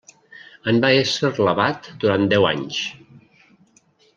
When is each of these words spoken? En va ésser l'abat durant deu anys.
En 0.71 0.79
va 0.85 0.89
ésser 1.01 1.31
l'abat 1.47 1.91
durant 2.05 2.27
deu 2.35 2.49
anys. 2.53 2.81